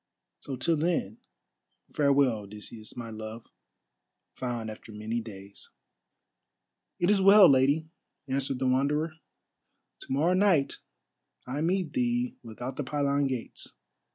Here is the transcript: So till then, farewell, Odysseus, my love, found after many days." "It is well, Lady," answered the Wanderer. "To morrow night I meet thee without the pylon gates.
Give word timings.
So 0.39 0.55
till 0.55 0.77
then, 0.77 1.19
farewell, 1.93 2.39
Odysseus, 2.39 2.97
my 2.97 3.11
love, 3.11 3.45
found 4.33 4.71
after 4.71 4.91
many 4.91 5.21
days." 5.21 5.69
"It 6.97 7.11
is 7.11 7.21
well, 7.21 7.47
Lady," 7.47 7.87
answered 8.27 8.57
the 8.57 8.65
Wanderer. 8.67 9.13
"To 9.99 10.11
morrow 10.11 10.33
night 10.33 10.79
I 11.45 11.61
meet 11.61 11.93
thee 11.93 12.35
without 12.41 12.77
the 12.77 12.83
pylon 12.83 13.27
gates. 13.27 13.73